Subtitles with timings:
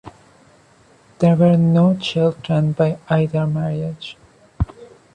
[1.19, 4.17] There were no children by either marriage.